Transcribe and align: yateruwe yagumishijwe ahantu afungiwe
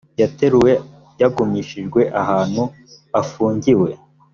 yateruwe 0.21 0.71
yagumishijwe 1.21 2.01
ahantu 2.21 2.63
afungiwe 3.21 3.89